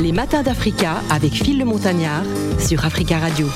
[0.00, 2.22] Les matins d'Africa avec Phil le Montagnard
[2.60, 3.48] sur Africa Radio.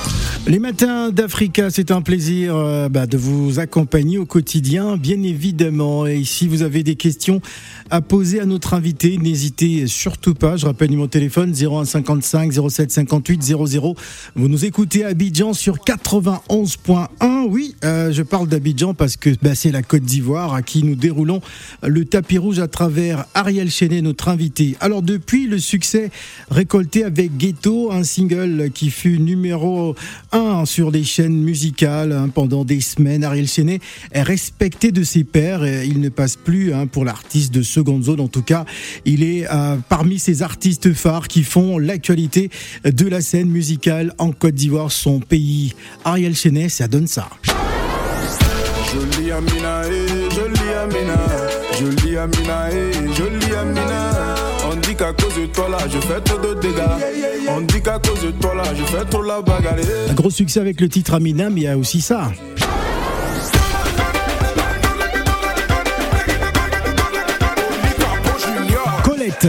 [0.45, 6.05] Les matins d'Africa, c'est un plaisir euh, bah, de vous accompagner au quotidien, bien évidemment.
[6.05, 7.41] Et si vous avez des questions
[7.89, 10.57] à poser à notre invité, n'hésitez surtout pas.
[10.57, 13.95] Je rappelle mon téléphone 0155 07 58 00.
[14.35, 17.47] Vous nous écoutez à Abidjan sur 91.1.
[17.47, 20.95] Oui, euh, je parle d'Abidjan parce que bah, c'est la Côte d'Ivoire à qui nous
[20.95, 21.39] déroulons
[21.83, 24.75] le tapis rouge à travers Ariel Chenet, notre invité.
[24.81, 26.11] Alors depuis le succès
[26.49, 29.95] récolté avec Ghetto, un single qui fut numéro
[30.31, 33.23] 1 sur les chaînes musicales hein, pendant des semaines.
[33.23, 33.79] Ariel Chenet
[34.11, 35.65] est respecté de ses pairs.
[35.83, 38.19] Il ne passe plus hein, pour l'artiste de seconde zone.
[38.19, 38.65] En tout cas,
[39.05, 42.49] il est euh, parmi ces artistes phares qui font l'actualité
[42.83, 45.73] de la scène musicale en Côte d'Ivoire, son pays.
[46.05, 47.29] Ariel Chenet, ça donne ça.
[49.33, 49.81] Amina,
[50.83, 52.69] Amina,
[53.61, 54.12] Amina.
[55.03, 57.49] On dit qu'à cause de toi là, je fais trop de dégâts.
[57.49, 59.75] On dit qu'à cause de toi là, je fais trop la bagarre.
[60.09, 62.31] Un gros succès avec le titre Amina, mais il y a aussi ça.
[69.03, 69.47] Colette.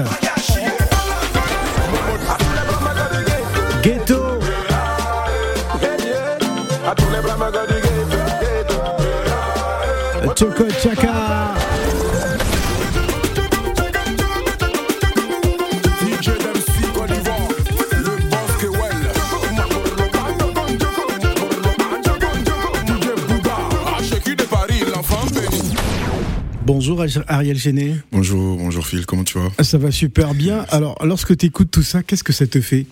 [27.28, 27.97] Ariel Chenet.
[28.12, 29.50] Bonjour, bonjour Phil, comment tu vas?
[29.62, 30.64] Ça va super bien.
[30.70, 32.86] Alors, lorsque tu écoutes tout ça, qu'est-ce que ça te fait?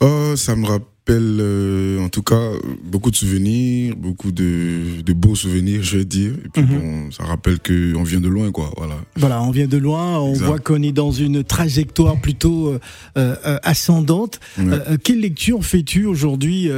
[0.00, 0.84] Oh, ça me rappelle
[1.40, 2.50] euh, en tout cas
[2.82, 6.32] beaucoup de souvenirs, beaucoup de, de beaux souvenirs, je vais dire.
[6.44, 6.68] Et puis Mhm.
[6.68, 8.72] bon, ça rappelle que on vient de loin, quoi.
[8.76, 8.96] Voilà.
[9.16, 10.46] Voilà, on vient de loin, on Exact.
[10.46, 12.78] voit qu'on est dans une trajectoire plutôt euh,
[13.16, 14.40] euh, ascendante.
[14.58, 14.78] Ouais.
[15.02, 16.68] Quelle lecture fais-tu aujourd'hui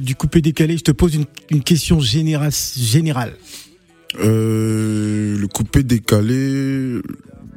[0.00, 0.76] du coupé décalé?
[0.78, 3.34] Je te pose une, une question généra- générale.
[4.20, 6.98] Euh, le coupé décalé,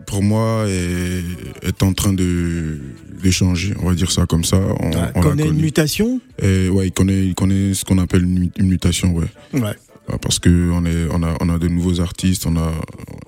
[0.08, 1.24] pour moi, est,
[1.68, 2.78] est en train de,
[3.24, 3.74] de changer.
[3.82, 4.60] On va dire ça comme ça.
[4.80, 6.20] On, l'a connaît une mutation?
[6.42, 9.26] Et ouais, il connaît, il connaît ce qu'on appelle une, mu- une mutation, ouais.
[9.54, 9.76] Ouais.
[10.08, 12.72] Ah, Parce que on est, on a, on a de nouveaux artistes, on a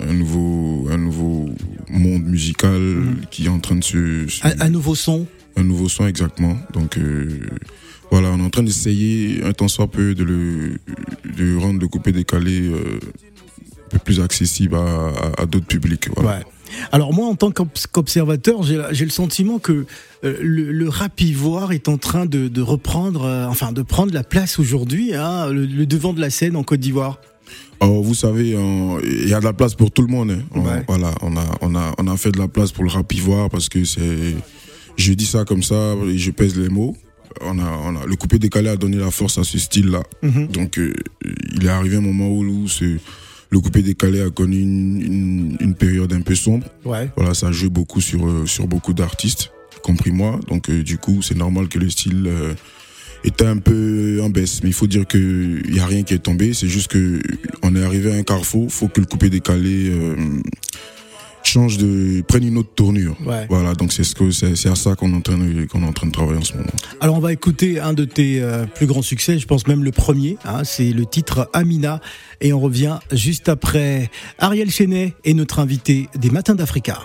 [0.07, 1.49] un nouveau, un nouveau
[1.89, 5.25] monde musical qui est en train de se, se- Un, un nouveau son
[5.59, 6.55] un nouveau son exactement.
[6.73, 7.39] Donc euh,
[8.11, 10.79] voilà, on est en train d'essayer un tant soit peu de le,
[11.37, 12.99] de rendre le coupé décalé euh,
[13.85, 14.79] un peu plus accessible à,
[15.09, 16.07] à- à d'autres publics.
[16.15, 16.39] Voilà.
[16.39, 16.43] Ouais.
[16.91, 19.85] Alors moi, en tant qu'obs- qu'observateur, j'ai le sentiment que
[20.23, 24.13] euh, le, le rap ivoire est en train de, de reprendre, euh, enfin de prendre
[24.13, 27.19] la place aujourd'hui, hein, le, le devant de la scène en Côte d'Ivoire.
[27.79, 28.49] Alors, vous savez,
[29.03, 30.31] il y a de la place pour tout le monde.
[30.31, 30.39] hein.
[30.53, 30.83] On- Ouais.
[30.87, 33.49] Voilà, on a, on a, on a fait de la place pour le rap ivoire
[33.49, 34.35] parce que c'est,
[34.97, 36.97] je dis ça comme ça et je pèse les mots.
[37.41, 40.03] On a, on a, le coupé décalé a donné la force à ce style-là.
[40.23, 40.47] Mhm.
[40.47, 40.93] Donc, euh,
[41.55, 42.97] il est arrivé un moment où, où ce-
[43.49, 46.67] le coupé décalé a connu une, une, une période un peu sombre.
[46.83, 47.09] Ouais.
[47.15, 50.39] Voilà, ça joue beaucoup sur, euh, sur beaucoup d'artistes, y compris moi.
[50.49, 52.53] Donc, euh, du coup, c'est normal que le style euh,
[53.23, 54.61] était un peu en baisse.
[54.63, 56.53] Mais il faut dire qu'il n'y a rien qui est tombé.
[56.53, 57.21] C'est juste que
[57.63, 58.69] on est arrivé à un carrefour.
[58.71, 59.91] faut que le coupé décalé
[61.47, 63.15] change de, prenne une autre tournure.
[63.25, 63.45] Ouais.
[63.49, 65.83] Voilà, donc c'est ce que c'est c'est à ça qu'on est en train de, qu'on
[65.83, 66.67] est en train de travailler en ce moment.
[66.99, 69.91] Alors on va écouter un de tes euh, plus grands succès, je pense même le
[69.91, 72.01] premier, hein, c'est le titre Amina,
[72.41, 74.09] et on revient juste après
[74.39, 76.99] Ariel Chenet et notre invité des Matins d'Africa.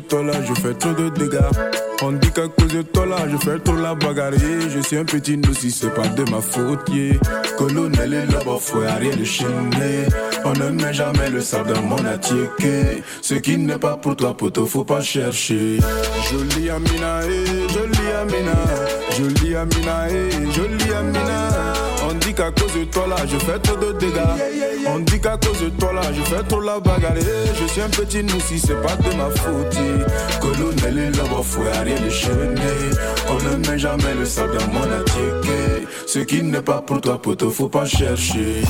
[0.00, 1.38] De toi là, je fais trop de dégâts.
[2.02, 4.32] On dit qu'à cause de toi là, je fais trop la bagarre.
[4.32, 6.88] Je suis un petit si c'est pas de ma faute.
[6.90, 7.14] yeah.
[7.56, 10.08] Colonel et le beau fouet, Ariel Chenet.
[10.44, 13.02] On ne met jamais le sable dans mon attiéké.
[13.22, 15.78] Ce qui n'est pas pour toi, poteau, faut pas chercher.
[16.30, 18.58] Jolie Amina, eh, jolie Amina.
[19.16, 21.48] Jolie Amina, eh, jolie Amina.
[22.08, 24.18] On dit qu'à cause de toi là, je fais trop de dégâts.
[24.86, 27.12] On dit qu'à cause de toi là, je fais trop la bagarre.
[27.14, 29.76] Je suis un petit si c'est pas de ma faute.
[30.40, 32.56] Colonel le beau fouet, Ariel Chenet.
[33.28, 35.86] On ne met jamais le sable dans mon attiéké.
[36.06, 38.62] Ce qui n'est pas pour toi, poteau, faut pas chercher.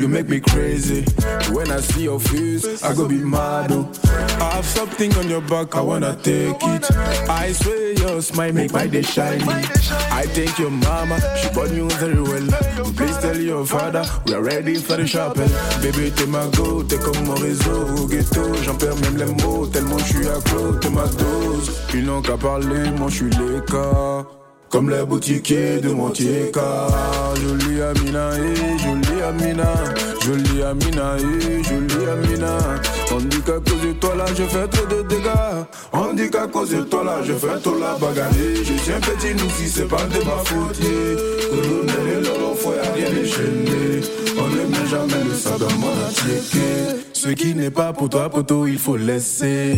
[0.00, 1.04] You make me crazy.
[1.52, 3.70] When I see your face, I go be mad.
[3.72, 3.90] Oh.
[4.40, 6.90] I have something on your back, I wanna take it.
[7.28, 9.42] I swear your smile make my day shine.
[10.20, 12.46] I thank your mama, she born you very well.
[12.96, 15.48] Please tell your father, we are ready for the chapel.
[15.80, 18.54] Baby, t'es ma go, t'es comme mon réseau au ghetto.
[18.64, 21.70] J'en perds même les mots, tellement je suis accro, t'es ma dose.
[21.94, 23.30] Ils n'ont qu'à parler, moi je suis.
[24.70, 26.88] Comme les boutiquiers de Montieka
[27.36, 29.72] Jolie Amina, eh, jolie Amina.
[30.20, 32.58] Jolie Amina, jolie Amina.
[33.12, 35.64] On dit qu'à cause de toi là je fais trop de dégâts.
[35.92, 38.32] On dit qu'à cause de toi là je fais trop la bagarre.
[38.32, 40.78] Je un petit nous si c'est pas de ma faute.
[41.50, 44.00] Colonel et faut y'a rien déchaîné
[44.38, 48.66] On met jamais le sang dans mon attiqué Ce qui n'est pas pour toi poteau
[48.66, 49.76] il faut laisser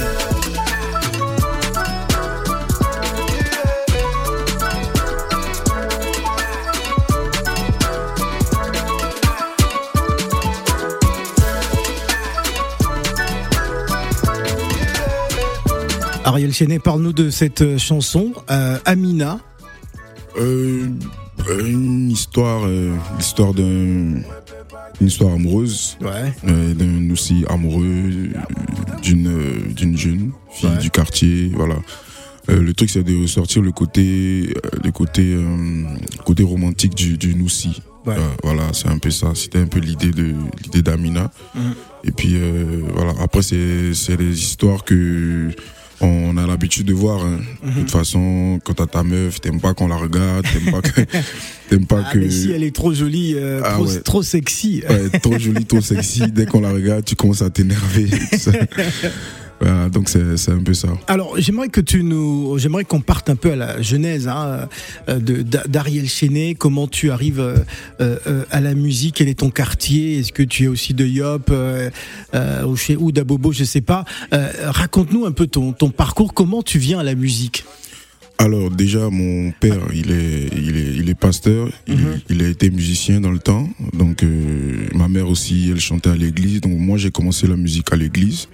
[16.27, 19.39] Ariel Chenet, parle-nous de cette euh, chanson, euh, Amina.
[20.37, 20.89] Euh,
[21.65, 24.23] une histoire, euh, l'histoire d'un, une
[25.07, 26.33] histoire amoureuse, Ouais.
[26.49, 28.31] euh, d'un aussi amoureux
[29.03, 30.79] d'une euh, d'une jeune fille Ouais.
[30.79, 31.77] du quartier, voilà.
[32.51, 34.53] Euh, le truc c'est de ressortir le côté
[34.85, 35.37] le côté
[36.25, 37.83] côté romantique du du Noussi.
[38.05, 38.15] Ouais.
[38.43, 39.33] Voilà, c'est un peu ça.
[39.35, 40.35] C'était un peu l'idée de
[40.65, 41.31] l'idée d'Amina.
[41.55, 41.75] Mhm.
[42.05, 42.37] Et puis
[42.95, 43.13] voilà.
[43.21, 45.51] Après c'est c'est des histoires que
[46.01, 47.25] on a l'habitude de voir.
[47.25, 47.39] hein.
[47.63, 47.75] Mhm.
[47.75, 51.01] De toute façon, quand t'as ta meuf, t'aimes pas qu'on la regarde, t'aimes pas que
[51.71, 54.01] t'aimes pas Ah, que mais si elle est trop jolie, euh, Ah trop, ouais.
[54.01, 54.83] trop sexy.
[54.89, 56.23] Ouais, trop jolie, trop sexy.
[56.31, 58.09] Dès qu'on la regarde, tu commences à t'énerver.
[59.61, 60.89] Voilà, donc c'est un peu ça.
[61.07, 64.69] Alors, j'aimerais que tu nous, j'aimerais qu'on parte un peu à la genèse hein,
[65.09, 66.55] euh, d'Ariel Chenet.
[66.55, 67.57] Comment tu arrives euh,
[68.01, 69.17] euh, à la musique?
[69.17, 70.19] Quel est ton quartier?
[70.19, 74.05] Est-ce que tu es aussi de Yop ou ou d'Abobo Je sais pas.
[74.33, 76.35] Raconte-nous un peu ton parcours.
[76.35, 77.65] Comment tu viens à la musique?
[78.39, 81.69] Alors déjà, mon père, il est, il est, il est pasteur.
[81.89, 82.21] Il, Mhm.
[82.29, 83.69] il a été musicien dans le temps.
[83.95, 86.61] Donc euh, ma mère aussi, elle chantait à l'église.
[86.61, 88.49] Donc moi, j'ai commencé la musique à l'église.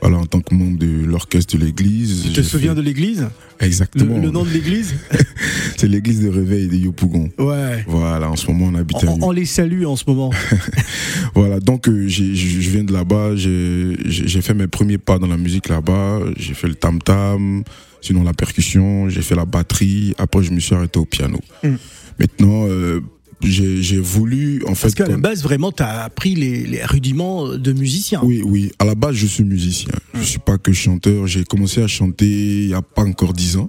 [0.00, 2.22] Voilà, en tant que membre de l'orchestre de l'église.
[2.24, 3.28] Tu te souviens fait- de l'église?
[3.60, 4.18] Exactement.
[4.18, 4.94] le nom de l'église
[5.76, 7.30] C'est l'église de réveil de Yopougon.
[7.38, 7.84] Ouais.
[7.86, 10.30] Voilà, en ce moment, on habite à On, on les salue en ce moment.
[11.34, 15.68] Voilà, donc euh, je viens de là-bas, j'ai fait mes premiers pas dans la musique
[15.68, 17.62] là-bas, j'ai fait le tam-tam,
[18.00, 21.38] sinon la percussion, j'ai fait la batterie, après je me suis arrêté au piano.
[21.62, 21.74] Mm.
[22.18, 23.00] Maintenant, euh,
[23.42, 24.82] j'ai voulu, en fait...
[24.82, 28.20] Parce qu'à la base, vraiment, tu as appris les, les rudiments de musicien.
[28.22, 31.82] oui, oui, à la base je suis musicien, je suis pas que chanteur, j'ai commencé
[31.82, 33.68] à chanter il y a pas encore dix ans.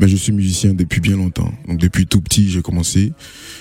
[0.00, 1.52] Mais je suis musicien depuis bien longtemps.
[1.68, 3.12] Donc depuis tout petit, j'ai commencé.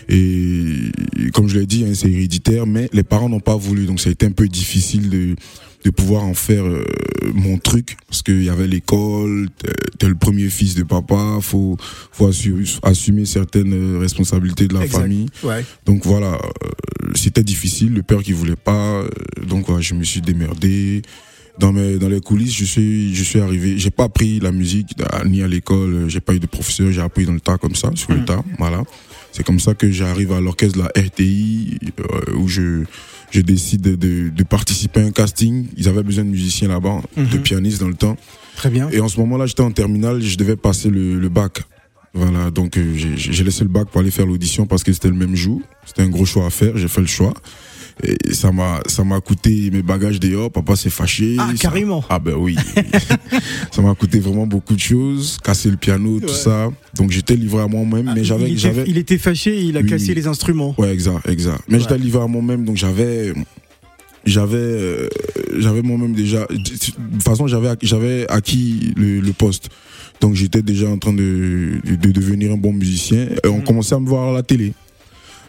[0.10, 0.92] Et
[1.34, 3.86] comme je l'ai dit, hein, c'est héréditaire, mais les parents n'ont pas voulu.
[3.86, 5.36] Donc ça a été un peu difficile de,
[5.84, 6.84] de pouvoir en faire euh,
[7.34, 7.98] mon truc.
[8.08, 9.48] Parce qu'il y avait l'école,
[9.98, 11.78] t'es- le premier fils de papa, faut,
[12.12, 15.02] faut assumer, assumer certaines euh, responsabilités de la Exact.
[15.02, 15.28] famille.
[15.44, 15.64] Ouais.
[15.86, 17.94] Donc voilà, euh, c'était difficile.
[17.94, 19.10] Le père qui voulait pas, euh,
[19.48, 21.02] donc voilà, je me suis démerdé.
[21.60, 23.78] Dans mes dans les coulisses, je suis je suis arrivé.
[23.78, 24.96] J'ai pas appris la musique
[25.26, 26.06] ni à l'école.
[26.08, 26.92] J'ai pas eu de professeur.
[26.94, 28.42] J'ai appris dans le tas comme ça, sur le tas.
[28.58, 28.84] Voilà.
[29.34, 32.84] C'est comme ça que j'arrive à l'orchestre de la RTI euh, où je
[33.32, 35.66] je décide de, de, de participer à un casting.
[35.78, 38.18] Ils avaient besoin de musiciens là-bas, de pianistes dans le temps.
[38.56, 38.90] Très bien.
[38.92, 41.64] Et en ce moment-là, j'étais en terminale, je devais passer le, le bac.
[42.14, 45.14] Voilà, donc euh, j'ai- laissé le bac pour aller faire l'audition parce que c'était le
[45.16, 45.62] même jour.
[45.86, 47.34] C'était un gros choix à faire, j'ai fait le choix.
[48.04, 51.36] Et ça m'a ça m'a coûté mes bagages dehors, papa s'est fâché.
[51.40, 52.04] Ah, Ça- carrément.
[52.10, 52.56] Ah ben oui.
[53.72, 56.34] ça m'a coûté vraiment beaucoup de choses, casser le piano, tout Ouais.
[56.34, 56.70] ça.
[56.96, 59.78] Donc j'étais livré à moi-même, Ah, mais il, j'avais était, j'avais il était fâché, il
[59.78, 59.90] a Oui.
[59.90, 60.74] cassé les instruments.
[60.78, 61.62] Ouais, exact, exact.
[61.70, 63.34] Mais j'étais livré à moi-même, donc j'avais,
[64.26, 65.10] j'avais, euh,
[65.58, 66.46] j'avais moi-même déjà.
[66.50, 69.70] De toute façon, j'avais, j'avais acquis le, le poste.
[70.22, 73.28] Donc j'étais déjà en train de, de, de devenir un bon musicien.
[73.44, 73.64] Et on Mhm.
[73.64, 74.74] commençait à me voir à la télé.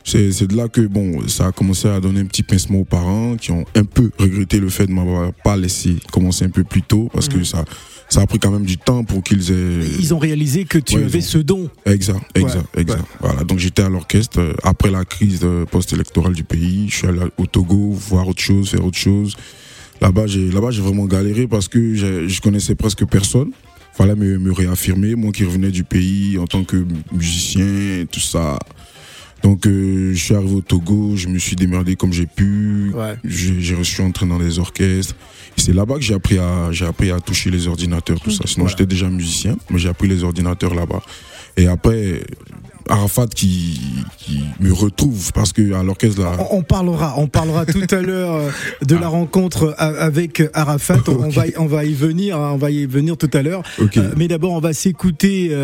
[0.05, 3.37] C'est, de là que bon, ça a commencé à donner un petit pincement aux parents
[3.37, 6.83] qui ont un peu regretté le fait de m'avoir pas laissé commencer un peu plus
[6.83, 7.65] tôt parce que ça,
[8.09, 9.87] ça a pris quand même du temps pour qu'ils aient.
[10.01, 11.71] Ils ont réalisé que tu Ouais, avais ont- ce don.
[11.87, 13.05] Exact, exact, Ouais, exact.
[13.21, 16.87] Voilà, donc j'étais à l'orchestre euh, après la crise euh, post-électorale du pays.
[16.89, 19.37] Je suis allé au Togo voir autre chose, faire autre chose.
[20.01, 23.53] Là-bas, j'ai là-bas j'ai vraiment galéré parce que je connaissais presque personne.
[23.95, 28.59] Fallait me, me réaffirmer, moi qui revenais du pays en tant que musicien, tout ça.
[29.43, 32.93] Donc euh, je suis arrivé au Togo, je me suis démerdé comme j'ai pu.
[32.95, 33.17] Ouais.
[33.25, 35.15] J'ai reçu entré dans les orchestres.
[35.57, 38.45] C'est là-bas que j'ai appris à j'ai appris à toucher les ordinateurs, tout ça.
[38.47, 38.71] Sinon Voilà.
[38.71, 41.03] j'étais déjà musicien, mais j'ai appris les ordinateurs là-bas.
[41.57, 42.23] Et après,
[42.89, 43.81] Arafat qui,
[44.19, 46.37] qui me retrouve parce que à l'orchestre là.
[46.51, 48.51] On, parlera, on parlera tout à l'heure euh,
[48.87, 49.09] de la ah.
[49.09, 50.99] rencontre avec Arafat.
[51.09, 53.63] On va, on va y venir, hein, on va y venir tout à l'heure.
[54.17, 55.57] mais d'abord, on va s'écouter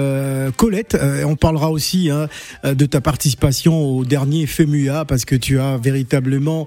[0.57, 0.97] Colette.
[1.25, 2.29] on parlera aussi hein,
[2.65, 6.67] de ta participation au dernier FEMUA parce que tu as véritablement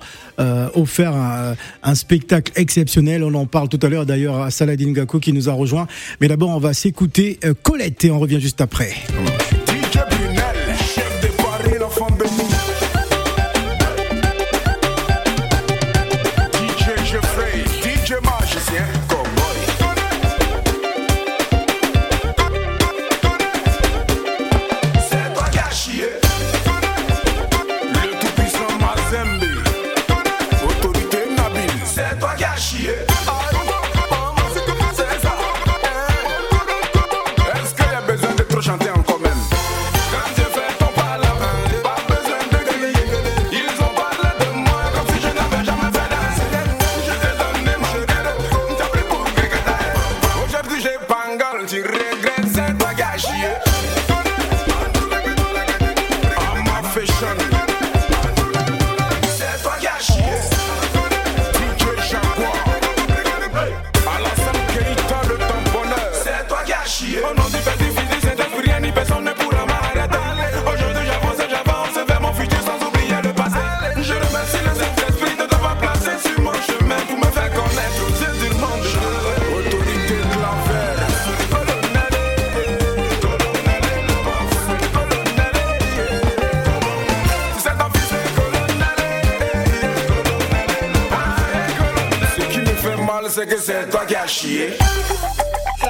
[0.74, 3.24] offert un, un, spectacle exceptionnel.
[3.24, 5.88] On en parle tout à l'heure d'ailleurs à Saladin Gako qui nous a rejoint.
[6.20, 8.94] Mais d'abord, on va s'écouter Colette et on revient juste après.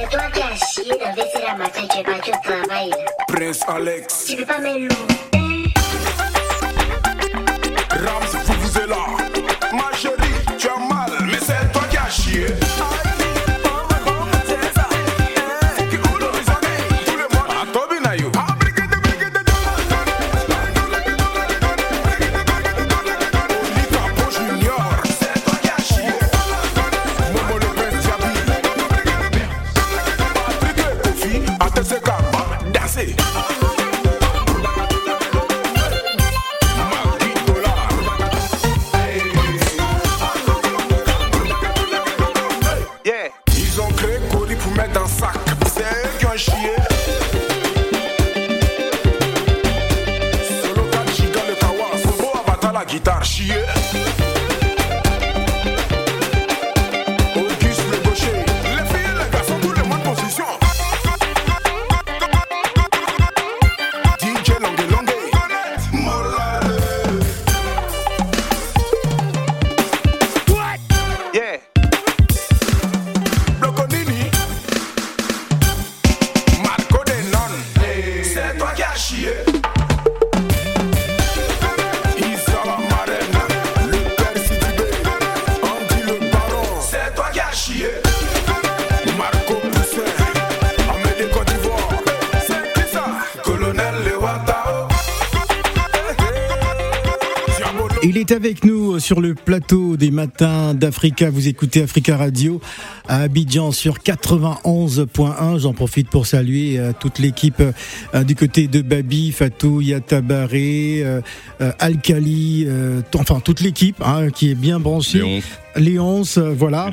[0.02, 2.92] C'est toi qui as chié d'investir la matin, tu es pas au travail.
[3.28, 4.26] Prince Alex.
[4.26, 4.90] Tu peux pas me
[99.12, 101.30] sur le plateau des matins d'Africa.
[101.30, 102.62] Vous écoutez Africa Radio
[103.10, 105.60] à Abidjan sur 91.1.
[105.60, 111.20] J'en profite pour saluer euh, toute l'équipe euh, du côté de Babi, Fatou, Yatabaré, euh,
[111.80, 112.66] Alkali,
[113.14, 115.42] enfin toute l'équipe hein, qui est bien branchée.
[115.76, 116.90] Léonce, euh, voilà.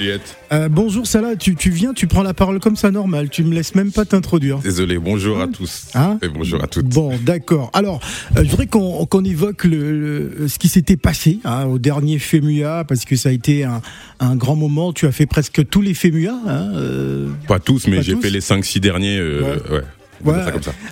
[0.53, 3.55] Euh, bonjour Salah, tu, tu, viens, tu prends la parole comme ça normal, tu me
[3.55, 4.59] laisses même pas t'introduire.
[4.59, 5.89] Désolé, bonjour à hein tous.
[5.95, 6.87] Hein et bonjour à toutes.
[6.87, 7.71] Bon, d'accord.
[7.73, 8.01] Alors,
[8.37, 13.05] euh, je voudrais qu'on évoque le, ce qui s'était passé hein, au dernier FEMUA, parce
[13.05, 13.83] que ça a été un,
[14.21, 14.93] un, grand moment.
[14.93, 16.35] Tu as fait presque tous les FEMUA.
[16.47, 16.73] Hein,
[17.49, 19.21] pas tous, mais j'ai fait les 5-6 derniers.
[19.21, 19.83] ouais.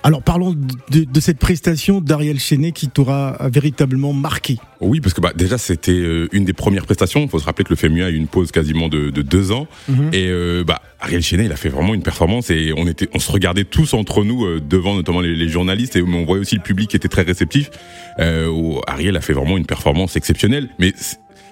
[0.03, 0.55] Alors parlons
[0.91, 4.59] de, cette prestation d'Ariel Chenet qui t'aura véritablement marqué.
[4.81, 7.21] Oui, parce que bah, déjà c'était euh, une des premières prestations.
[7.23, 9.67] Il faut se rappeler que le FEMUA a eu une pause quasiment de, deux ans.
[9.89, 10.11] Mhm.
[10.13, 13.19] Et euh, bah, Ariel Chenet, il a fait vraiment une performance et on était, on
[13.19, 16.63] se regardait tous entre nous euh, devant notamment les, journalistes et on voyait aussi le
[16.63, 17.71] public qui était très réceptif.
[18.19, 20.69] Ariel a fait vraiment une performance exceptionnelle.
[20.79, 20.93] Mais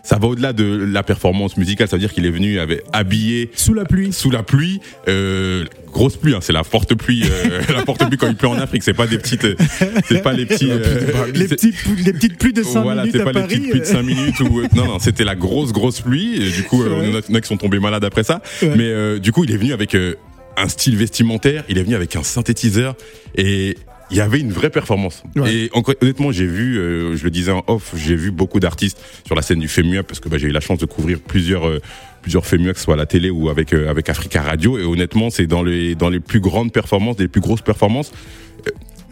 [0.05, 3.51] ça va au-delà de la performance musicale, ça veut dire qu'il est venu avec habillé
[3.55, 7.63] sous la pluie, sous la pluie, euh, grosse pluie, hein, c'est la forte pluie, euh,
[7.75, 9.47] la forte pluie quand il pleut en Afrique, c'est pas des petites,
[10.07, 13.25] c'est pas les petits, euh, les, petites, les petites pluies de 5 voilà, minutes c'est
[13.25, 16.35] pas les petites pluies de 5 minutes ou non non, c'était la grosse grosse pluie.
[16.37, 18.43] Et du coup, euh, on a qui sont tombés malades après ça,
[18.77, 19.97] mais du coup, il est venu avec
[20.57, 22.95] un style vestimentaire, il est venu avec un synthétiseur
[23.37, 23.77] et
[24.11, 25.23] il y avait une vraie performance.
[25.37, 25.55] Ouais.
[25.55, 25.71] Et
[26.01, 29.43] honnêtement, j'ai vu, euh, je le disais en off, j'ai vu beaucoup d'artistes sur la
[29.43, 31.81] scène du FEMUA parce que bah, j'ai eu la chance de couvrir plusieurs euh,
[32.23, 34.79] plusieurs FEMUA, que ce soit à la télé ou avec euh, avec Africa Radio.
[34.79, 38.13] Et honnêtement, c'est dans les dans les plus grandes performances, les plus grosses performances.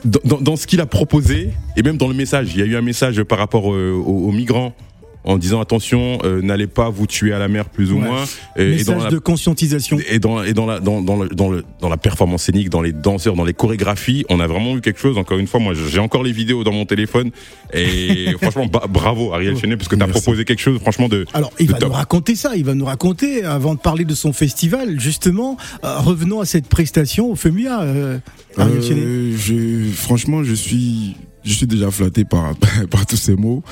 [0.05, 2.67] Dans, dans, dans ce qu'il a proposé et même dans le message, il y a
[2.67, 4.75] eu un message par rapport aux, aux migrants
[5.25, 8.09] en disant attention, euh, n'allez pas vous tuer à la mer plus ou Ouais.
[8.09, 8.25] moins.
[8.57, 9.99] Et, et Message dans la- de conscientisation.
[10.11, 12.83] et dans et dans la dans dans le, dans le dans la performance scénique, dans
[12.83, 15.19] les danseurs, dans les chorégraphies, on a vraiment eu quelque chose.
[15.19, 17.31] Encore une fois, moi j'ai encore les vidéos dans mon téléphone
[17.73, 21.67] et franchement bravo Ariel Chenet parce que t'as proposé quelque chose franchement de Alors, il
[21.69, 21.89] de va top.
[21.91, 25.99] nous raconter ça, il va nous raconter, avant de parler de son festival, justement, euh,
[25.99, 28.19] revenons à cette prestation au FEMUA, euh,
[28.57, 29.01] Ariel Chenet.
[29.03, 32.55] Euh, je, franchement, je suis, je suis déjà flatté par,
[32.91, 33.63] par tous ces mots.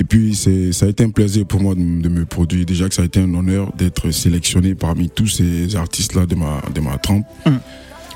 [0.00, 2.64] Et puis, c'est, ça a été un plaisir pour moi de, me produire.
[2.64, 6.62] Déjà que ça a été un honneur d'être sélectionné parmi tous ces artistes-là de ma,
[6.74, 7.26] de ma trempe.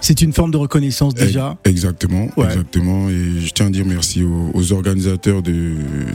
[0.01, 1.57] C'est une forme de reconnaissance déjà.
[1.65, 2.45] Exactement, Ouais.
[2.47, 3.09] exactement.
[3.09, 5.73] Et je tiens à dire merci aux, aux organisateurs de,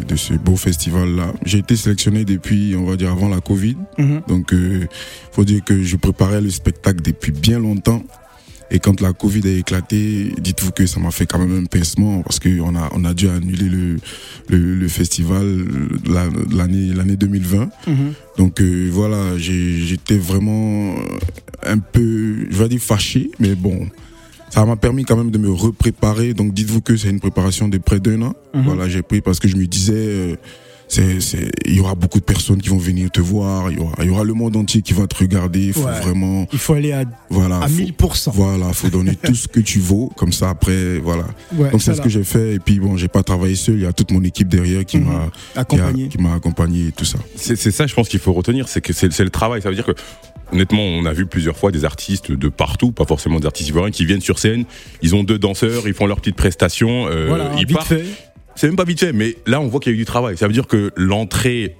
[0.07, 1.33] de ce beau festival-là.
[1.45, 3.77] J'ai été sélectionné depuis, on va dire, avant la Covid.
[3.97, 4.21] Mhm.
[4.27, 4.87] Donc, euh,
[5.31, 8.03] faut dire que je préparais le spectacle depuis bien longtemps.
[8.71, 12.21] Et quand la Covid a éclaté, dites-vous que ça m'a fait quand même un pincement
[12.21, 13.97] parce qu'on a, on a dû annuler le,
[14.47, 15.65] le, le festival
[16.05, 17.69] la- l'année, l'année 2020.
[17.87, 17.95] Mhm.
[18.37, 20.93] Donc euh, voilà, j'étais vraiment
[21.65, 23.87] un peu, je vais dire fâché, mais bon,
[24.51, 26.33] ça m'a permis quand même de me repréparer.
[26.35, 28.33] Donc dites-vous que c'est une préparation de près d'un an.
[28.53, 28.61] Mhm.
[28.65, 30.35] Voilà, j'ai pris parce que je me disais, euh,
[30.91, 33.79] c'est, c'est, il y aura beaucoup de personnes qui vont venir te voir, il y
[33.79, 35.67] aura, il y aura le monde entier qui va te regarder.
[35.67, 35.99] Il faut Ouais.
[36.01, 38.31] vraiment, Il faut aller à, voilà, à faut- 1000%.
[38.33, 41.25] voilà, faut donner tout ce que tu vaux, comme ça après, voilà.
[41.55, 42.55] Ouais, Donc c'est ce que j'ai fait.
[42.55, 43.75] Et puis bon, j'ai pas travaillé seul.
[43.75, 45.05] Il y a toute mon équipe derrière qui Mhm.
[45.05, 46.07] m'a qui a- accompagné.
[46.09, 47.19] qui m'a accompagné et tout ça.
[47.35, 49.61] C'est c'est ça, je pense qu'il faut retenir, c'est que c'est c'est le travail.
[49.61, 49.93] Ça veut dire que,
[50.51, 53.91] honnêtement, on a vu plusieurs fois des artistes de partout, pas forcément des artistes ivoiriens,
[53.91, 54.65] qui viennent sur scène,
[55.03, 57.89] ils ont deux danseurs, ils font leur petite prestation, euh, Voilà, ils vite partent.
[57.89, 58.05] fait.
[58.59, 60.35] C'est même pas vite fait, mais là, on voit qu'il y a eu du travail.
[60.37, 61.77] Ça veut dire que l'entrée,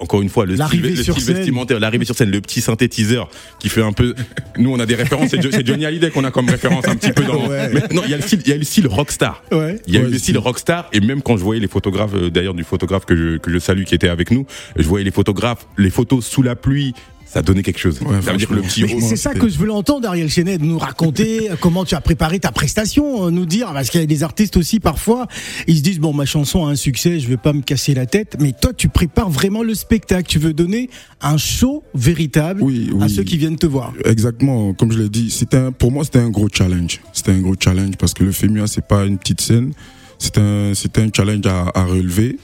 [0.00, 1.36] encore une fois, le style, L'arrivée le sur style scène.
[1.36, 3.28] vestimentaire, l'arrivée sur scène, le petit synthétiseur
[3.60, 4.16] qui fait un peu.
[4.56, 5.30] Nous, on a des références.
[5.30, 7.46] C'est Jo- c'est Johnny Hallyday qu'on a comme référence un petit peu dans.
[7.48, 7.70] Ouais.
[7.72, 9.44] Mais non, il y a le style, il y a le style rockstar.
[9.52, 9.80] Ouais.
[9.86, 12.14] Il y a Ouais, eu le style rockstar et même quand je voyais les photographes,
[12.14, 14.44] euh, d'ailleurs du photographe que je, que je salue qui était avec nous,
[14.76, 16.94] je voyais les photographes, les photos sous la pluie,
[17.32, 18.00] ça donnait quelque chose.
[18.00, 20.08] Ouais, ça veut dire que le petit Mais rose- c'est ça que je voulais entendre,
[20.08, 23.90] Ariel Chenet, de nous raconter comment tu as préparé ta prestation, euh, nous dire, parce
[23.90, 25.26] qu'il y a des artistes aussi parfois,
[25.66, 28.06] ils se disent, bon, ma chanson a un succès, je vais pas me casser la
[28.06, 30.88] tête, mais toi, tu prépares vraiment le spectacle, tu veux donner
[31.20, 33.92] un show véritable Oui, à ceux qui viennent te voir.
[34.04, 37.00] Exactement, comme je l'ai dit, c'était un- pour moi c'était un gros challenge.
[37.12, 39.72] C'était un gros challenge parce que le FEMUA c'est pas une petite scène,
[40.18, 42.38] c'est un c'était un challenge à, à relever.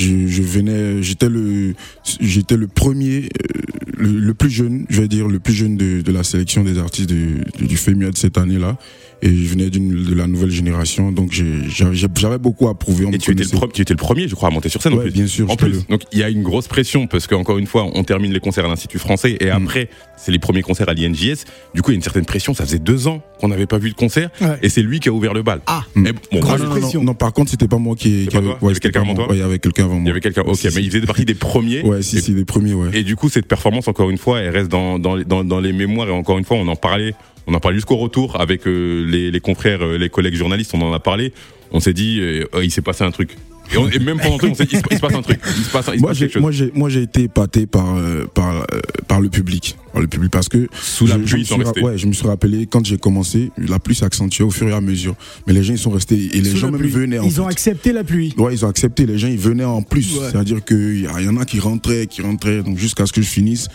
[0.00, 1.74] Je, je venais, j'étais le
[2.20, 3.60] j'étais le premier, euh,
[3.98, 6.78] le, le plus jeune, je vais dire le plus jeune de, de la sélection des
[6.78, 8.78] artistes de- du FEMUA de cette année-là.
[9.22, 13.04] Et je venais d'une de la nouvelle génération, donc j'ai- j'avais j'avais beaucoup à prouver.
[13.04, 14.94] On Et tu étais, le tu étais le premier, je crois, à monter sur scène
[14.94, 15.12] en Ouais, plus.
[15.12, 17.66] bien sûr, En plus, le- donc il y a une grosse pression parce qu'encore une
[17.66, 19.50] fois, on termine les concerts à l'Institut français et Mm.
[19.50, 21.44] après, c'est les premiers concerts à l'INJS.
[21.74, 22.54] Du coup, il y a une certaine pression.
[22.54, 24.58] Ça faisait deux ans qu'on n'avait pas vu de concert Ouais.
[24.62, 25.60] et c'est lui qui a ouvert le bal.
[25.66, 25.82] Ah.
[25.94, 27.00] Mais bon, Grosse moi, Non, non, pression.
[27.00, 28.24] non, non, par contre, c'était pas moi qui.
[28.24, 29.24] Qui pas avait- toi Il y avait c'était quelqu'un avant moi.
[29.24, 30.02] toi Ouais, il y avait quelqu'un avant moi.
[30.04, 30.42] il y avait quelqu'un.
[30.46, 30.80] Ok, Si, mais si.
[30.80, 31.82] il faisait partie des premiers.
[31.82, 32.88] Ouais, si, Et- si, les premiers, ouais.
[32.94, 35.60] Et du coup, cette performance, encore une fois, elle reste dans, dans, les- dans, dans
[35.60, 36.08] les mémoires.
[36.08, 37.14] Et encore une fois, on en parlait,
[37.50, 40.80] on en parlait jusqu'au retour avec euh, les, les confrères, euh, les collègues journalistes, on
[40.82, 41.32] en a parlé.
[41.72, 43.36] On s'est dit, euh, oh, il s'est passé un truc.
[43.72, 45.14] Et, on- et même pendant le truc, on s'est dit, il se, il se passe
[45.14, 45.38] un truc.
[45.56, 46.42] Il se passe, il se moi passe j'ai quelque chose.
[46.42, 48.64] moi j'ai moi j'ai été épaté par euh, par euh,
[49.06, 51.54] par le public par le public parce que Sous la je- je pluie, me suis
[51.54, 51.80] restés.
[51.80, 54.80] ouais je me suis rappelé quand j'ai commencé la pluie s'accentuait au fur et à
[54.80, 55.14] mesure
[55.46, 56.90] mais les gens ils sont restés et les Sous gens la même pluie.
[56.90, 57.50] venaient en Ils ont fait.
[57.52, 58.34] accepté la pluie.
[58.38, 59.06] Ouais, ils ont accepté.
[59.06, 60.16] Les gens, ils venaient en plus.
[60.18, 60.26] Ouais.
[60.32, 62.62] C'est-à-dire qu'il y, a- en a qui rentraient, qui rentraient.
[62.64, 63.68] Donc, jusqu'à ce que je finisse,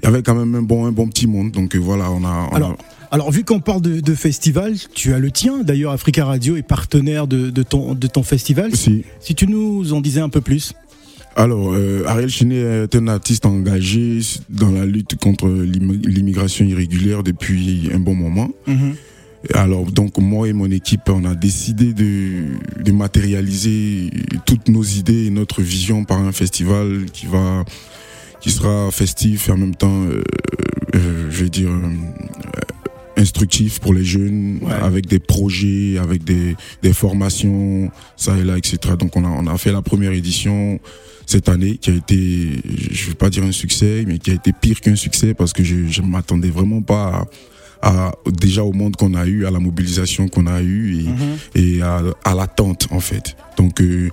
[0.00, 1.50] il y avait quand même un bon, un bon petit monde.
[1.50, 2.48] Donc, voilà, on a.
[2.52, 2.76] on Alors, a-
[3.10, 5.62] alors, vu qu'on parle de, de festival, tu as le tien.
[5.62, 8.74] D'ailleurs, Africa Radio est partenaire de, de ton, de ton festival.
[8.76, 9.04] si.
[9.20, 10.72] Si tu nous en disais un peu plus.
[11.36, 17.22] Alors, euh, Ariel Chiné est un artiste engagé dans la lutte contre l'im- l'immigration irrégulière
[17.22, 18.50] depuis un bon moment.
[19.54, 22.42] Alors donc moi et mon équipe, on a décidé de,
[22.84, 24.10] de matérialiser
[24.44, 27.64] toutes nos idées et notre vision par un festival qui va
[28.42, 30.22] qui sera festif et en même temps, euh,
[30.94, 31.70] euh, je vais dire,
[33.20, 34.72] instructif pour les jeunes, Ouais.
[34.72, 38.78] avec des projets, avec des, des formations, ça et là, etc.
[38.98, 40.80] Donc on a, on a fait la première édition
[41.26, 44.52] cette année qui a été, je vais pas dire un succès, mais qui a été
[44.52, 47.26] pire qu'un succès parce que je ne m'attendais vraiment pas
[47.82, 51.04] à, à- déjà au monde qu'on a eu, à la mobilisation qu'on a eu
[51.54, 53.36] et, et à, à l'attente en fait.
[53.56, 54.08] Donc euh,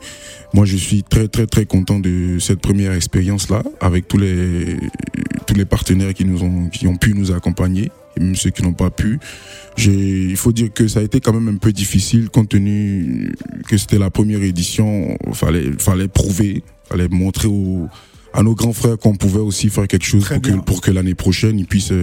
[0.54, 4.78] moi je suis très très très content de cette première expérience là avec tous les
[5.48, 8.63] tous les partenaires qui nous ont qui ont pu nous accompagner et même ceux qui
[8.63, 9.19] n'ont pas pu.
[9.77, 13.32] Il faut dire que ça a été quand même un peu difficile compte tenu
[13.67, 15.17] que c'était la première édition.
[15.34, 17.88] Fallait, fallait prouver, fallait montrer aux,
[18.34, 20.60] à nos grands frères qu'on pouvait aussi faire quelque chose Très pour que, bien.
[20.60, 21.93] pour que l'année prochaine ils puissent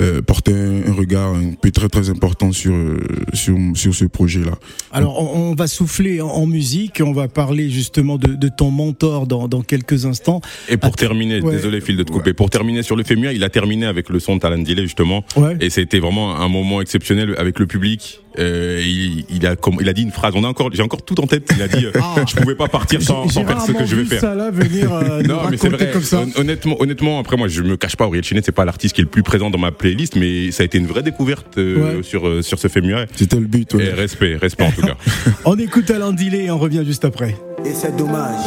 [0.00, 2.98] euh, porter un, un regard un peu très très important sur euh,
[3.32, 4.58] sur sur ce projet là.
[4.92, 7.02] Alors, on, on va souffler en, en musique.
[7.04, 10.40] On va parler justement de, de ton mentor dans, dans quelques instants.
[10.68, 11.56] Et pour terminer, ouais.
[11.56, 14.18] désolé Phil de te couper, pour terminer sur le FEMUA, il a terminé avec le
[14.20, 15.24] son Delay justement.
[15.36, 15.56] Ouais.
[15.60, 18.20] Et c'était vraiment un moment exceptionnel avec le public.
[18.38, 20.34] Euh, il, il a comme il a dit une phrase.
[20.36, 21.48] On a encore, j'ai encore tout en tête.
[21.56, 22.16] Il a dit, euh, Ah.
[22.28, 24.20] je pouvais pas partir sans, sans faire ce que je vais faire.
[24.20, 25.92] ça là venir euh, Non, mais c'est raconter vrai.
[25.92, 26.20] comme ça.
[26.22, 28.06] Hon- Honnêtement, honnêtement, après moi, je me cache pas.
[28.06, 29.85] Auriel Chenet, c'est pas l'artiste qui est le plus présent dans ma playlist,
[30.16, 32.02] mais ça a été une vraie découverte euh, Ouais.
[32.02, 33.06] sur euh, sur ce FEMUA.
[33.14, 33.72] C'était le but.
[33.74, 33.86] ouais.
[33.86, 34.96] Et respect, respect en tout cas.
[35.44, 37.36] On écoute Alain Dillet et on revient juste après.
[37.64, 38.44] Et c'est dommage.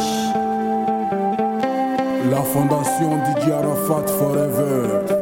[2.30, 5.19] La fondation DJ Arafat Forever.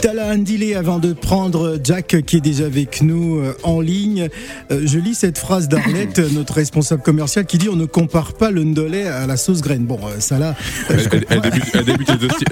[0.00, 4.28] Tala Andilé, avant de prendre Jack qui est déjà avec nous euh, en ligne,
[4.70, 8.50] euh, je lis cette phrase d'Arlette, notre responsable commercial, qui dit on ne compare pas
[8.50, 9.84] le ndolé à la sauce graine.
[9.84, 10.54] Bon, euh, ça là.
[10.88, 12.46] Elle, elle- elle débute, elle débute les deux styles.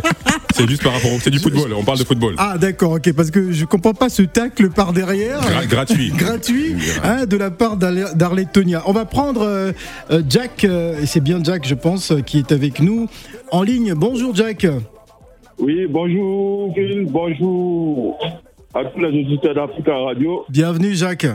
[0.55, 1.19] C'est juste par rapport au.
[1.21, 1.73] C'est du football.
[1.75, 2.35] On parle de football.
[2.39, 5.41] Ah d'accord, ok, parce que je comprends pas ce tacle par derrière.
[5.41, 6.11] Gra- gratuit.
[6.11, 6.75] gratuit
[7.05, 8.83] hein, de la part d'Arle- d'Arlette Tonia.
[8.87, 9.73] On va prendre euh,
[10.11, 13.09] euh, Jack, euh, et c'est bien Jack je pense, euh, qui est avec nous
[13.53, 13.95] en ligne.
[13.95, 14.67] Bonjour Jack.
[15.61, 18.19] Oui, bonjour Phil, bonjour
[18.75, 20.45] à tous les auditeurs d'Africa Radio.
[20.49, 21.27] Bienvenue Jacques.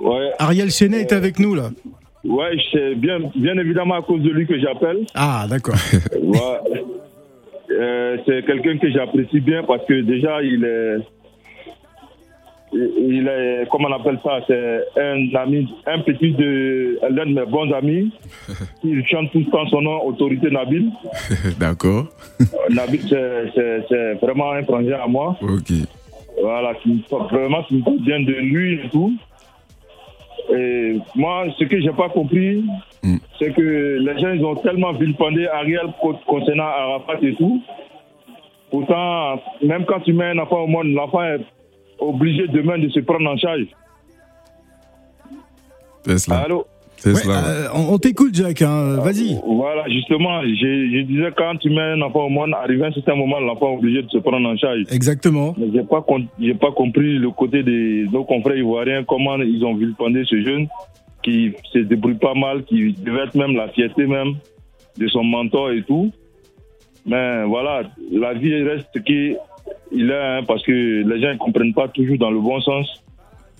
[0.00, 1.70] Ouais, Ariel Chenet est avec nous là.
[2.24, 5.06] ouais, c'est bien, bien évidemment à cause de lui que j'appelle.
[5.14, 5.74] Ah d'accord.
[6.22, 6.84] Ouais.
[7.70, 10.98] Euh, c'est quelqu'un que j'apprécie bien parce que déjà il est,
[12.72, 17.44] il est, comment on appelle ça, c'est un ami, un petit de l'un de mes
[17.46, 18.10] bons amis.
[18.84, 20.90] Il chante tout le temps son nom, Autorité Nabil.
[21.60, 22.06] D'accord.
[22.40, 25.36] Euh, Nabil, c'est- vraiment un frangin à moi.
[25.42, 25.72] Ok.
[26.40, 26.72] Voilà,
[27.30, 29.12] vraiment, qui me bien de lui et tout.
[30.54, 32.64] Et moi, ce que j'ai pas compris,
[33.04, 33.16] Mm.
[33.38, 37.60] c'est que les gens, ils ont tellement vilipendé Ariel co- concernant Arafat et tout.
[38.70, 41.40] Pourtant, même quand tu mets un enfant au monde, l'enfant est
[42.08, 43.66] obligé demain de se prendre en charge.
[46.04, 46.36] C'est cela.
[46.38, 46.66] Allô?
[46.96, 47.44] C'est Ouais, cela.
[47.48, 49.36] euh, on on t'écoute Jacques, hein, vas-y.
[49.44, 50.54] Voilà, justement, je,
[50.94, 53.72] je disais quand tu mets un enfant au monde, arrivé à un certain moment, l'enfant
[53.72, 54.82] est obligé de se prendre en charge.
[54.90, 55.54] Exactement.
[55.58, 56.04] Mais j'ai pas,
[56.40, 60.68] j'ai pas compris le côté de nos confrères ivoiriens, comment ils ont vilipendé ce jeune
[61.24, 64.34] qui se débrouille pas mal, qui devait être même la fierté même
[64.98, 66.12] de son mentor et tout.
[67.04, 69.34] Mais voilà, la vie reste qui
[69.94, 73.02] il est, hein, parce que les gens ne comprennent pas toujours dans le bon sens.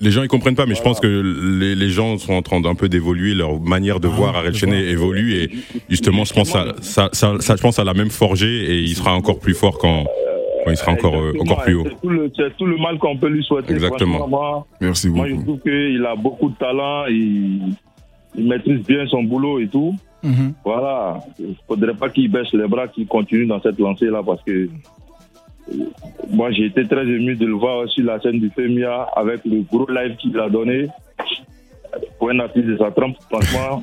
[0.00, 1.06] Les gens ils comprennent pas, mais je pense que
[1.60, 4.60] les, les gens sont en train d'un peu d'évoluer, leur manière de voir Ariel je
[4.60, 5.50] Chenet évolue et
[5.88, 8.94] justement je pense à ça, ça, ça, je pense à la même forgé et il
[8.96, 10.04] sera encore plus fort quand,
[10.64, 11.84] quand il sera encore euh, Exactement, encore plus haut.
[11.88, 13.74] C'est tout, le, c'est tout le mal qu'on peut lui souhaiter.
[13.74, 14.26] Exactement.
[14.26, 15.58] Moi, Merci Moi, je beaucoup.
[15.58, 17.60] trouve qu'il a beaucoup de talent, il,
[18.36, 19.94] il maîtrise bien son boulot et tout.
[20.24, 20.54] Mhm.
[20.64, 24.68] Voilà, il faudrait pas qu'il baisse les bras, qu'il continue dans cette lancée-là parce que
[26.30, 29.62] moi, j'ai été très ému de le voir sur la scène du FEMIA avec le
[29.62, 30.88] gros live qu'il a donné.
[32.18, 33.82] Pour un artiste de sa trempe, franchement.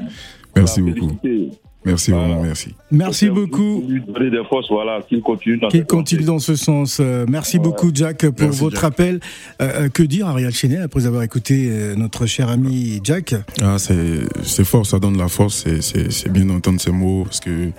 [0.56, 1.16] Merci beaucoup.
[1.22, 1.58] félicité.
[1.86, 2.28] Merci, Voilà.
[2.28, 2.76] vraiment, merci.
[2.92, 3.82] Merci beaucoup.
[3.88, 6.28] Des forces, voilà, qu'il continue dans Qu'il cette continue lancée.
[6.28, 6.98] dans ce sens.
[7.00, 8.84] Euh, Merci beaucoup, Jack, pour Merci, votre Jack.
[8.84, 9.20] appel.
[9.62, 13.34] Euh, euh, que dire, Ariel Chenet, après avoir écouté notre cher ami Jack?
[13.62, 13.96] Ah, c'est
[14.44, 17.70] c'est fort, ça donne la force, c'est- c'est c'est bien d'entendre ces mots parce que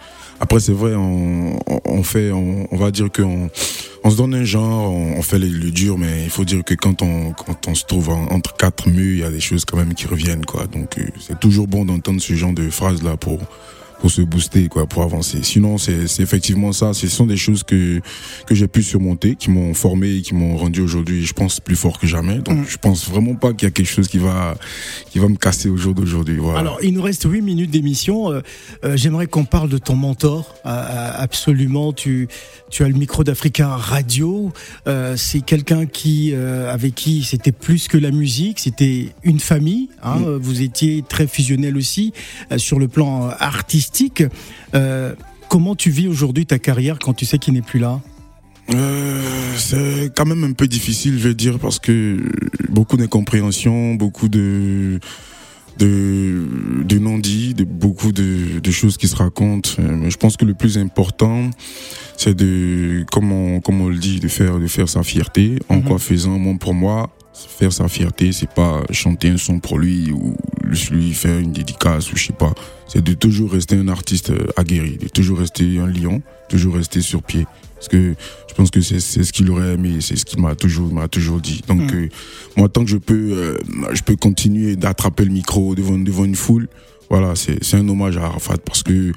[0.41, 3.51] après c'est vrai, on, on- fait, on, on va dire qu'on
[4.03, 6.65] on se donne un genre, on, on fait le, le dur, mais il faut dire
[6.65, 9.41] que quand on quand on se trouve en- entre quatre murs, il y a des
[9.41, 10.67] choses quand même qui reviennent quoi.
[10.67, 13.39] Donc c'est toujours bon d'entendre ce genre de phrases là pour
[14.01, 17.63] pour se booster quoi pour avancer sinon c'est c'est effectivement ça ce sont des choses
[17.63, 18.01] que
[18.47, 21.77] que j'ai pu surmonter qui m'ont formé et qui m'ont rendu aujourd'hui je pense plus
[21.77, 24.57] fort que jamais donc je pense vraiment pas qu'il y a quelque chose qui va
[25.11, 28.31] qui va me casser au jour d'aujourd'hui voilà Alors, il nous reste 8 minutes d'émission.
[28.33, 28.41] Euh,
[28.85, 30.55] euh, J'aimerais qu'on parle de ton mentor.
[30.67, 32.29] Euh, euh, absolument, tu,
[32.71, 34.53] tu as le micro d'Africa Radio.
[34.87, 39.89] Euh, c'est quelqu'un qui, euh, avec qui c'était plus que la musique, c'était une famille.
[40.03, 40.37] Hein, Mm.
[40.37, 42.13] Vous étiez très fusionnel aussi
[42.53, 43.33] euh, sur le plan euh,
[43.91, 44.23] artistique.
[44.75, 45.15] Euh,
[45.49, 48.01] comment tu vis aujourd'hui ta carrière quand tu sais qu'il n'est plus là?
[48.73, 49.21] Euh,
[49.57, 52.19] c'est quand même un peu difficile, je veux dire, parce que
[52.69, 55.01] beaucoup d'incompréhension, beaucoup de
[55.79, 56.47] de,
[56.85, 59.71] de non-dits, de beaucoup de, de choses qui se racontent.
[59.79, 61.49] Euh, Mais je pense que le plus important,
[62.19, 65.57] c'est de, comme on, comme on le dit, de faire, de faire sa fierté.
[65.71, 65.85] En Mhm.
[65.85, 70.13] quoi faisant, moi, pour moi, faire sa fierté, c'est pas chanter un son pour lui
[70.13, 70.35] ou
[70.91, 72.53] lui faire une dédicace ou je sais pas.
[72.87, 77.01] C'est de toujours rester un artiste euh, aguerri, de toujours rester un lion, toujours rester
[77.01, 77.47] sur pied.
[77.75, 78.15] Parce que
[78.49, 81.41] je pense que c'est ce qu'il aurait aimé, c'est ce qu'il m'a toujours m'a toujours
[81.41, 81.63] dit.
[81.67, 81.95] Donc Mm.
[81.95, 82.09] euh,
[82.57, 83.59] moi tant que je peux euh,
[83.93, 86.69] je peux continuer d'attraper le micro devant devant une foule,
[87.09, 89.13] voilà, c'est c'est un hommage à Arafat parce que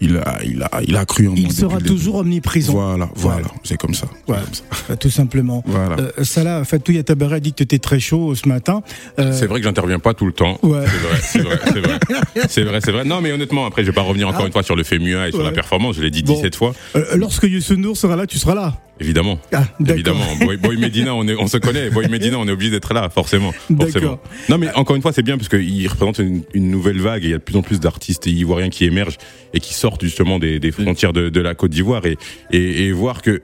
[0.00, 2.72] il a il a il a cru en moi Il sera toujours omniprésent.
[2.72, 4.06] Voilà, voilà, c'est comme ça.
[4.26, 4.38] c'est Ouais.
[4.44, 4.62] comme ça.
[4.90, 5.62] Euh, tout simplement.
[5.66, 5.96] Voilà.
[5.98, 8.82] Euh, Salah Fatou Yatabara a dit que tu étais très chaud ce matin.
[9.18, 10.58] Euh, C'est vrai que j'interviens pas tout le temps.
[10.62, 10.84] Ouais.
[10.86, 11.98] C'est vrai, c'est vrai, c'est vrai.
[12.48, 13.04] C'est vrai, c'est vrai.
[13.04, 14.46] Non, mais honnêtement, après, je vais pas revenir encore Ah.
[14.46, 15.44] une fois sur le FEMUA et sur Ouais.
[15.46, 15.96] la performance.
[15.96, 16.34] Je l'ai dit Bon.
[16.34, 16.72] 17 fois.
[16.96, 18.74] euh, lorsque Youssou N'Dour sera là, tu seras là.
[19.00, 19.38] Évidemment.
[19.52, 19.64] Ah.
[19.86, 20.24] Évidemment.
[20.40, 21.90] Boy, Boy Medina, on, est, on se connaît.
[21.90, 23.52] Boy Medina, on est obligé d'être là, forcément.
[23.78, 24.20] Forcément.
[24.48, 27.28] Non, mais encore une fois, c'est bien parce qu'il représente une, une nouvelle vague et
[27.28, 29.18] il y a de plus en plus d'artistes ivoiriens qui émergent
[29.54, 32.16] et qui sortent justement des, des frontières de, de la Côte d'Ivoire et,
[32.50, 33.42] et, et voir que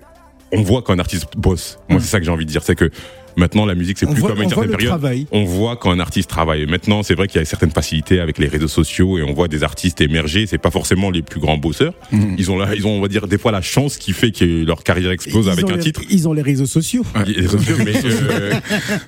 [0.53, 1.79] on voit qu'un artiste bosse.
[1.88, 2.62] Moi, c'est ça que j'ai envie de dire.
[2.62, 2.90] C'est que
[3.37, 4.88] maintenant, la musique, c'est On plus voit- comme à une certaine période.
[4.88, 5.27] travail.
[5.33, 6.66] On voit quand un artiste travaille.
[6.66, 9.49] Maintenant, c'est vrai qu'il y a certaines facilités avec les réseaux sociaux et on voit
[9.49, 10.47] des artistes émerger.
[10.47, 11.94] C'est pas forcément les plus grands bosseurs.
[12.12, 12.37] Mhm.
[12.38, 14.64] Ils ont là, ils ont, on va dire, des fois la chance qui fait que
[14.64, 16.01] leur carrière explose Ils avec un les- titre.
[16.11, 17.05] Ils ont les réseaux sociaux.
[17.14, 18.53] Il y a des réseaux sociaux, mais euh,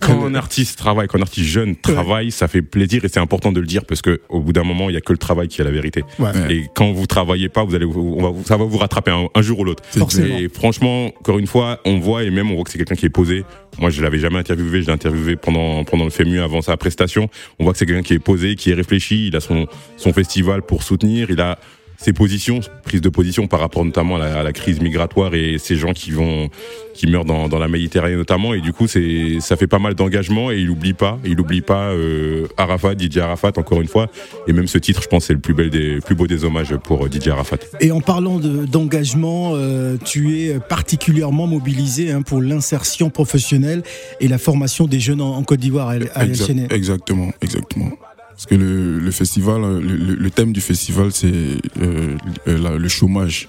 [0.01, 3.53] quand un artiste travaille, quand un artiste jeune travaille, ça fait plaisir et c'est important
[3.53, 5.49] de le dire parce que au bout d'un moment, il y a que le travail
[5.49, 6.03] qui est la vérité.
[6.19, 6.31] Ouais.
[6.51, 9.43] Et quand vous travaillez pas, vous allez, on va, ça va vous rattraper un, un
[9.43, 9.83] jour ou l'autre.
[9.91, 10.37] Forcément.
[10.39, 13.07] Et franchement, encore une fois, on voit et même on voit que c'est quelqu'un qui
[13.07, 13.45] est posé.
[13.79, 17.29] Moi, je l'avais jamais interviewé, je l'ai interviewé pendant pendant le FEMU avant sa prestation.
[17.59, 19.29] On voit que c'est quelqu'un qui est posé, qui est réfléchi.
[19.29, 21.31] Il a son son festival pour soutenir.
[21.31, 21.59] Il a
[21.99, 25.57] ses positions, prise de position par rapport notamment à la, à la crise migratoire et
[25.59, 26.49] ces gens qui vont,
[26.95, 28.55] qui meurent dans, dans la Méditerranée notamment.
[28.55, 31.61] Et du coup, c'est, ça fait pas mal d'engagement et il oublie pas, il oublie
[31.63, 34.09] pas euh, Arafat, DJ Arafat encore une fois.
[34.47, 36.75] Et même ce titre, je pense, c'est le plus bel des, plus beau des hommages
[36.77, 37.59] pour euh, DJ Arafat.
[37.81, 43.83] Et en parlant de- d'engagement, euh, tu es particulièrement mobilisé hein, pour l'insertion professionnelle
[44.21, 45.93] et la formation des jeunes en, en Côte d'Ivoire.
[45.95, 46.67] Exact- Chenet.
[46.71, 47.91] exactement, exactement.
[48.37, 51.33] Parce que le, le festival, euh, le, le- le thème du festival, c'est
[51.81, 52.17] euh,
[52.49, 53.49] euh, le chômage.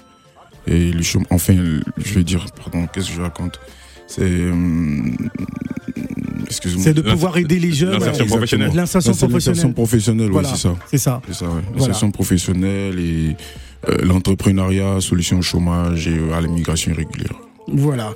[0.66, 1.54] Et le chômage, enfin,
[1.98, 3.60] je vais dire, pardon, qu'est-ce que je raconte?
[4.06, 4.22] C'est.
[4.22, 4.52] euh,
[6.46, 6.82] Excuse-moi.
[6.82, 7.92] C'est de pouvoir aider les jeunes.
[7.92, 8.30] L'insertion ouais.
[8.30, 8.70] professionnelle.
[8.74, 9.56] L'insertion C'est professionnelle.
[9.56, 10.48] L'insertion professionnelle, Voilà.
[10.48, 10.76] c'est ça.
[10.90, 11.20] C'est ça.
[11.26, 11.50] C'est ça, ouais.
[11.72, 11.78] Voilà.
[11.78, 13.36] L'insertion professionnelle et
[13.88, 17.34] euh, l'entrepreneuriat, solution au chômage et à l'immigration irrégulière.
[17.72, 18.12] Voilà.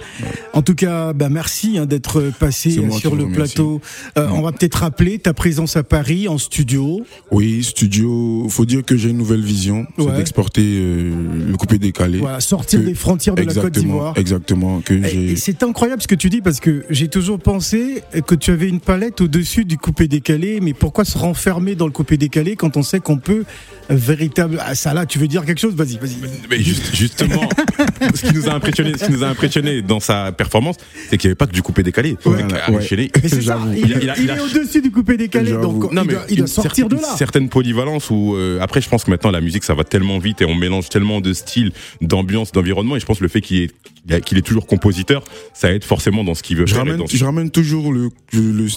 [0.53, 3.81] En tout cas, bah merci hein, d'être passé sur le plateau.
[4.19, 7.03] Euh, on va peut-être rappeler ta présence à Paris en studio.
[7.31, 10.07] Oui, studio, faut dire que j'ai une nouvelle vision, Ouais.
[10.11, 11.13] c'est d'exporter euh,
[11.51, 12.19] le coupé décalé.
[12.19, 14.19] Voilà, sortir Que- des frontières de la Côte exactement, d'Ivoire.
[14.19, 15.25] exactement, que Et- j'ai.
[15.33, 18.69] Et c'est incroyable ce que tu dis parce que j'ai toujours pensé que tu avais
[18.69, 22.77] une palette au-dessus du coupé décalé, mais pourquoi se renfermer dans le coupé décalé quand
[22.77, 23.45] on sait qu'on peut
[23.91, 25.75] véritable ah, ça là, tu veux dire quelque chose?
[25.75, 26.17] Vas-y, vas-y.
[26.51, 27.49] Mais juste, justement,
[28.15, 29.42] ce qui nous a impressionné, ce qui nous a impressionné
[29.87, 30.77] dans sa performance,
[31.11, 32.17] c'est qu'il n'y avait pas que du coupé décalé.
[32.25, 32.77] Voilà, ouais.
[32.77, 33.73] Ariel Mais c'est ça, J'avoue.
[33.73, 36.23] il, Il a- il il est au-dessus du coupé décalé, donc Non, il mais doit,
[36.29, 37.17] il doit une sortir de certaine- là.
[37.17, 40.41] Certaine polyvalence où euh, après je pense que maintenant la musique ça va tellement vite
[40.43, 43.63] et on mélange tellement de styles, d'ambiance, d'environnement et je pense que le fait qu'il
[43.65, 45.23] ait qu'il est toujours compositeur,
[45.55, 46.83] ça aide forcément dans ce qu'il veut Je faire.
[46.83, 48.69] ramène, dans je ramène toujours le, le, le,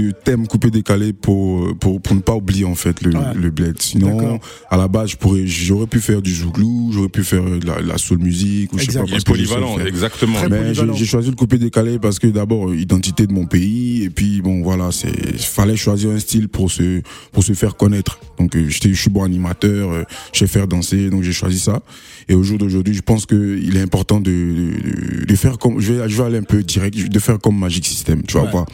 [0.00, 3.34] le thème coupé décalé pour, pour, pour ne pas oublier en fait le, Ouais.
[3.34, 3.80] le bled.
[3.80, 4.38] Sinon,
[4.70, 7.80] à la base, je pourrais, j'aurais pu faire du zouglou, j'aurais pu faire de la,
[7.80, 9.86] la soul music ou je sais pas Il est polyvalent, faire.
[10.08, 10.92] Exactement.
[10.94, 14.10] J'ai j'ai choisi le coupé décalé parce que d'abord euh, identité de mon pays et
[14.10, 17.00] puis bon voilà c'est fallait choisir un style pour se
[17.32, 20.66] pour se faire connaître donc euh, j'étais je suis bon animateur euh, je sais faire
[20.68, 21.80] danser donc j'ai choisi ça
[22.28, 25.80] et au jour d'aujourd'hui je pense que il est important de, de, de faire comme
[25.80, 28.44] je vais je vais aller un peu direct de faire comme Magic System tu vois
[28.46, 28.52] Ouais.
[28.52, 28.66] pas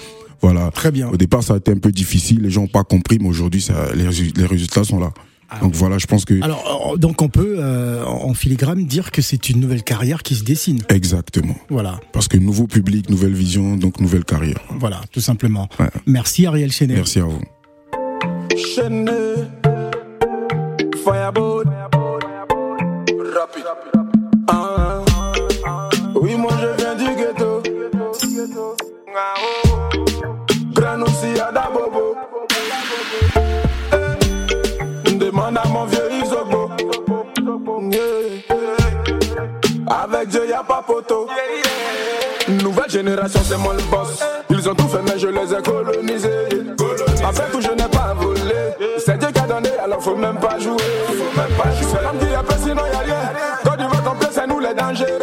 [0.42, 1.09] voilà Très bien.
[1.09, 3.61] au départ ça a été un peu difficile les gens ont pas compris mais aujourd'hui
[3.62, 5.12] ça les, résu- les résultats sont là
[5.61, 9.23] donc voilà je pense que Alors, euh, donc on peut, euh, en filigrane, dire que
[9.23, 10.81] c'est une nouvelle carrière qui se dessine.
[10.88, 15.69] exactement Voilà, parce que nouveau public nouvelle vision donc nouvelle carrière voilà, tout simplement.
[15.79, 15.90] Ouais.
[16.07, 16.95] Merci Ariel Chenet.
[16.95, 17.40] merci à vous
[18.57, 19.11] Chaîné,
[21.05, 21.64] Fireboat,
[23.35, 24.04] Rapide.
[40.62, 41.27] Pas poteau.
[42.49, 44.21] Nouvelle génération, c'est moi le boss.
[44.49, 46.49] Ils ont tout fait, mais je les ai colonisés.
[47.23, 48.40] Avec tout, je n'ai pas volé.
[48.99, 50.77] C'est Dieu qui a donné, alors faut même pas jouer.
[51.81, 53.33] C'est l'homme qui a fait, sinon y'a rien.
[53.62, 55.19] Quand il va complet, c'est nous les dangers.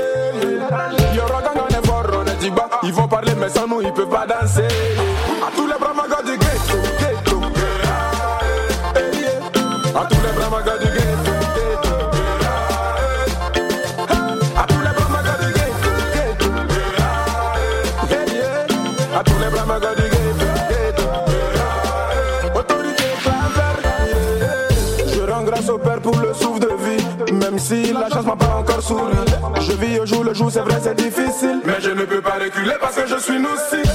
[28.82, 31.62] Je vis au jour le jour, c'est vrai, c'est difficile.
[31.66, 33.88] Mais je ne peux pas reculer parce que je suis noussi.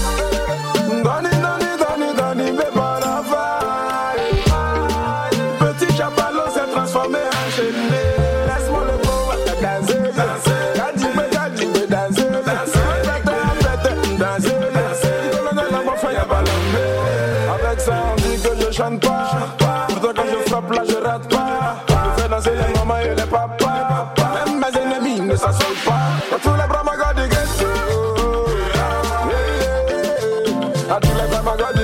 [31.44, 31.75] Yeah.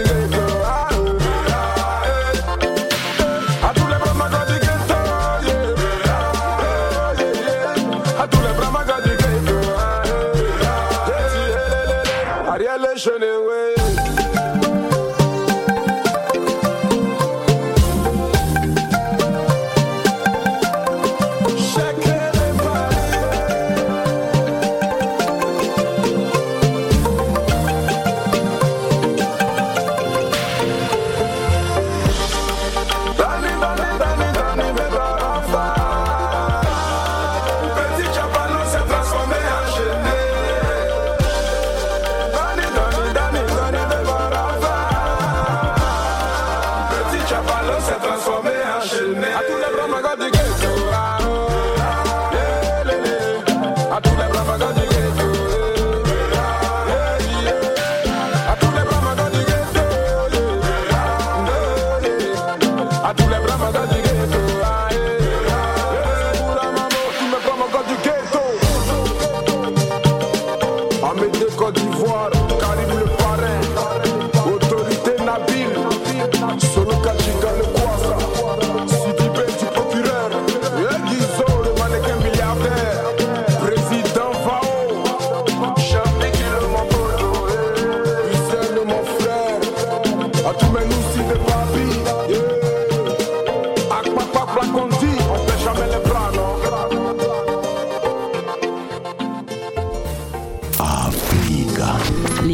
[63.32, 63.62] Yeah.
[63.74, 64.11] À tous